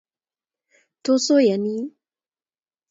[1.03, 1.75] Tos oyani?